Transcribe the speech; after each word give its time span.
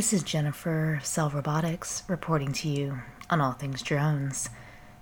This 0.00 0.14
is 0.14 0.22
Jennifer 0.22 0.98
Cell 1.02 1.28
Robotics 1.28 2.04
reporting 2.08 2.52
to 2.54 2.70
you 2.70 3.00
on 3.28 3.42
all 3.42 3.52
things 3.52 3.82
drones. 3.82 4.48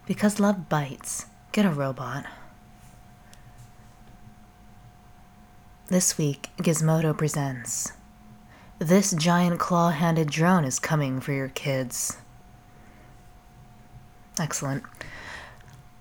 Because 0.06 0.40
love 0.40 0.68
bites, 0.68 1.26
get 1.52 1.64
a 1.64 1.70
robot. 1.70 2.26
This 5.86 6.18
week, 6.18 6.48
Gizmodo 6.56 7.16
presents 7.16 7.92
This 8.80 9.12
giant 9.12 9.60
claw 9.60 9.90
handed 9.90 10.30
drone 10.30 10.64
is 10.64 10.80
coming 10.80 11.20
for 11.20 11.30
your 11.30 11.50
kids. 11.50 12.16
Excellent. 14.36 14.82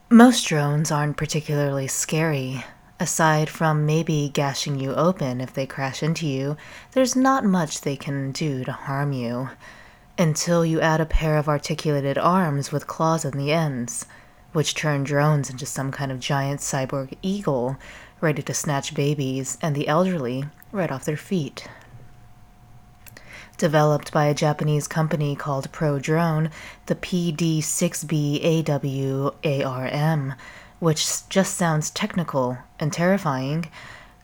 Most 0.09 0.47
drones 0.47 0.89
aren't 0.89 1.17
particularly 1.17 1.85
scary. 1.85 2.65
Aside 2.99 3.47
from 3.47 3.85
maybe 3.85 4.31
gashing 4.33 4.79
you 4.79 4.95
open 4.95 5.39
if 5.39 5.53
they 5.53 5.67
crash 5.67 6.01
into 6.01 6.25
you, 6.25 6.57
there's 6.93 7.15
not 7.15 7.45
much 7.45 7.81
they 7.81 7.95
can 7.95 8.31
do 8.31 8.63
to 8.63 8.71
harm 8.71 9.11
you. 9.11 9.51
Until 10.17 10.65
you 10.65 10.81
add 10.81 10.99
a 10.99 11.05
pair 11.05 11.37
of 11.37 11.47
articulated 11.47 12.17
arms 12.17 12.71
with 12.71 12.87
claws 12.87 13.23
on 13.23 13.33
the 13.33 13.51
ends, 13.51 14.07
which 14.51 14.73
turn 14.73 15.03
drones 15.03 15.47
into 15.47 15.67
some 15.67 15.91
kind 15.91 16.11
of 16.11 16.19
giant 16.19 16.59
cyborg 16.59 17.15
eagle 17.21 17.77
ready 18.19 18.41
to 18.41 18.53
snatch 18.53 18.95
babies 18.95 19.59
and 19.61 19.75
the 19.75 19.87
elderly 19.87 20.45
right 20.71 20.91
off 20.91 21.05
their 21.05 21.17
feet. 21.17 21.67
Developed 23.57 24.11
by 24.11 24.25
a 24.25 24.33
Japanese 24.33 24.87
company 24.87 25.35
called 25.35 25.71
Pro 25.71 25.99
Drone, 25.99 26.49
the 26.87 26.95
PD6B 26.95 28.43
AWARM 29.43 30.35
which 30.79 31.27
just 31.29 31.55
sounds 31.55 31.89
technical 31.89 32.57
and 32.79 32.93
terrifying, 32.93 33.65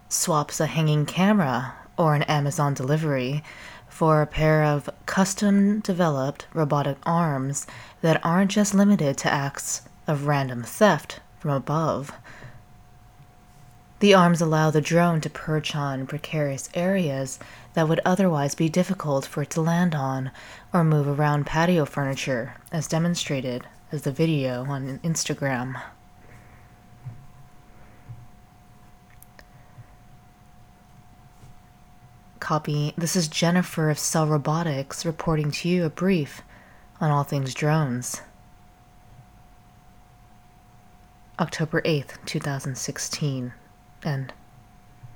swaps 0.09 0.59
a 0.59 0.67
hanging 0.67 1.05
camera 1.05 1.73
or 1.97 2.15
an 2.15 2.23
Amazon 2.23 2.73
delivery 2.73 3.43
for 3.87 4.21
a 4.21 4.27
pair 4.27 4.63
of 4.63 4.89
custom 5.05 5.79
developed 5.79 6.47
robotic 6.53 6.97
arms 7.03 7.67
that 8.01 8.23
aren't 8.25 8.51
just 8.51 8.73
limited 8.73 9.17
to 9.17 9.31
acts 9.31 9.83
of 10.07 10.27
random 10.27 10.63
theft 10.63 11.19
from 11.39 11.51
above. 11.51 12.11
The 13.99 14.13
arms 14.13 14.41
allow 14.41 14.69
the 14.69 14.81
drone 14.81 15.21
to 15.21 15.29
perch 15.29 15.75
on 15.75 16.07
precarious 16.07 16.69
areas 16.73 17.39
that 17.73 17.87
would 17.87 18.01
otherwise 18.03 18.53
be 18.53 18.67
difficult 18.67 19.25
for 19.25 19.43
it 19.43 19.49
to 19.51 19.61
land 19.61 19.95
on 19.95 20.31
or 20.73 20.83
move 20.83 21.07
around 21.07 21.45
patio 21.45 21.85
furniture, 21.85 22.55
as 22.71 22.87
demonstrated 22.87 23.65
as 23.91 24.01
the 24.01 24.11
video 24.11 24.65
on 24.65 24.99
Instagram. 24.99 25.81
Copy. 32.43 32.93
This 32.97 33.15
is 33.15 33.29
Jennifer 33.29 33.89
of 33.89 33.97
Cell 33.97 34.27
Robotics 34.27 35.05
reporting 35.05 35.49
to 35.51 35.69
you 35.69 35.85
a 35.85 35.89
brief 35.89 36.41
on 36.99 37.09
all 37.09 37.23
things 37.23 37.53
drones. 37.53 38.21
October 41.39 41.81
8th, 41.83 42.17
2016. 42.25 43.53
End. 44.03 44.33